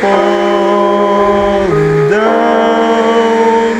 falling 0.00 1.94
down 2.10 3.76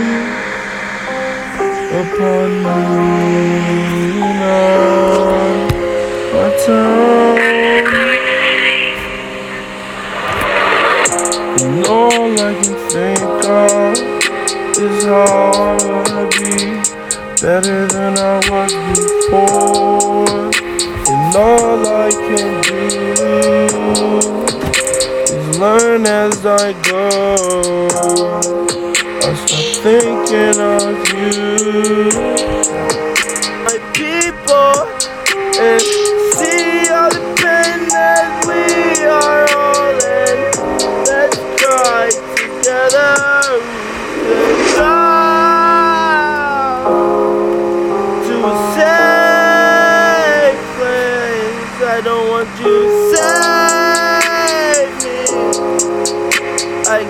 upon 2.01 2.49
me 2.65 4.19
now, 4.41 5.69
my 6.33 6.49
town. 6.67 7.39
And 11.61 11.79
all 11.87 12.33
I 12.33 12.53
can 12.61 12.77
think 12.91 13.45
of 13.45 13.97
is 14.77 14.99
how 15.05 15.51
I 15.53 15.77
wanna 15.87 16.25
be 16.39 16.55
better 17.43 17.81
than 17.87 18.13
I 18.19 18.21
was 18.51 18.73
before. 18.75 19.18
Learn 25.59 26.07
as 26.07 26.47
I 26.47 26.73
go. 26.89 27.89
I 29.27 29.35
start 29.35 29.67
thinking 29.83 30.61
of 30.61 30.95
you, 31.13 32.11
my 33.67 33.79
people, 33.93 34.87
and 35.59 35.83
see 36.39 36.89
all 36.95 37.11
the 37.11 37.23
pain 37.43 37.89
that 37.91 38.31
we 38.47 38.63
are 39.05 39.45
all 39.59 39.99
in. 39.99 40.39
Let's 41.11 41.39
cry 41.61 42.07
together. 42.37 43.19
Let's 44.31 44.73
go 44.79 44.95
to 48.29 48.35
a 48.47 48.55
safe 48.79 50.63
place. 50.79 51.77
I 51.83 52.01
don't 52.05 52.27
want 52.31 52.49
you 52.61 53.08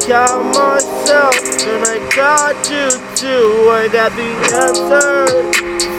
got 0.09 0.43
myself 0.57 1.37
and 1.69 1.85
I 1.85 1.99
got 2.17 2.57
you 2.71 2.89
too. 3.15 3.69
I 3.69 3.89
got 3.93 4.11
the 4.17 4.33
answer 4.57 5.29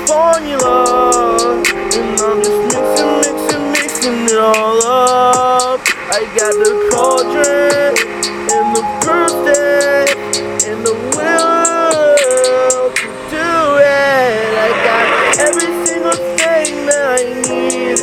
formula. 0.10 1.62
And 1.94 2.18
I'm 2.20 2.42
just 2.42 2.58
mixing, 2.74 3.14
mixing, 3.22 3.72
mixing 3.72 4.26
it 4.26 4.40
all 4.40 4.82
up. 4.84 5.80
I 6.10 6.26
got 6.34 6.58
the 6.58 6.90
cauldron 6.90 7.94
and 8.50 8.68
the 8.74 8.82
birthday 9.06 10.10
and 10.66 10.82
the 10.84 10.96
will 11.14 12.90
to 12.90 13.06
do 13.30 13.52
it. 13.78 14.50
I 14.58 14.70
got 14.90 15.06
every 15.46 15.70
single 15.86 16.18
thing 16.34 16.72
that 16.90 17.06
I 17.14 17.24
need. 17.46 18.02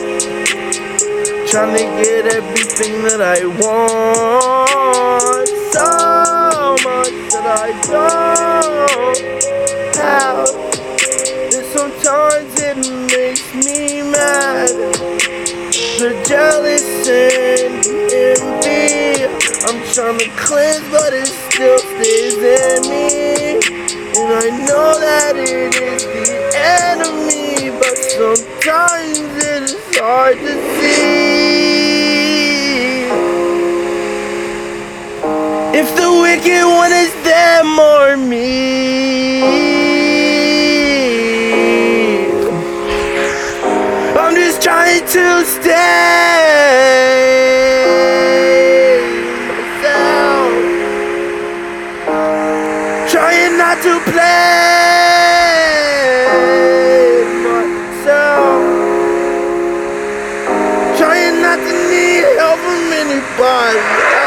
Trying 1.51 1.75
to 1.75 1.83
get 2.01 2.27
everything 2.33 3.03
that 3.03 3.21
I 3.21 3.45
want. 3.59 5.26
It 12.79 12.93
makes 13.17 13.55
me 13.55 14.03
mad. 14.03 14.69
The 15.99 16.11
jealous 16.29 17.09
and 17.09 17.87
envy. 18.13 19.25
I'm 19.65 19.81
trying 19.93 20.19
to 20.19 20.29
cleanse, 20.37 20.89
but 20.91 21.13
it 21.13 21.27
still 21.27 21.79
stays 21.79 22.37
in 22.37 22.83
me. 22.91 23.57
And 24.19 24.33
I 24.33 24.49
know 24.67 24.99
that 25.01 25.37
it 25.37 25.75
is 25.75 26.05
the 26.05 26.37
enemy, 26.55 27.71
but 27.79 27.97
sometimes 27.97 29.19
it 29.45 29.63
is 29.63 29.97
hard 29.97 30.37
to 30.37 30.55
see. 30.81 31.47
If 35.79 35.89
the 35.97 36.11
wicked 36.21 36.65
one 36.65 36.93
is 36.93 37.13
them 37.25 37.79
or 37.79 38.17
me. 38.17 39.86
to 45.09 45.45
stay. 45.45 45.73
So, 49.83 49.99
trying 53.09 53.57
not 53.57 53.77
to 53.83 54.01
play 54.11 54.43
myself. 57.45 58.65
Trying 60.99 61.41
not 61.41 61.59
to 61.59 61.73
need 61.91 62.27
help 62.39 62.59
from 62.59 62.93
anybody. 62.93 64.26